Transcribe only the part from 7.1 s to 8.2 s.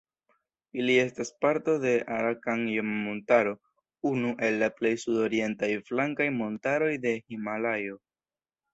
Himalajo.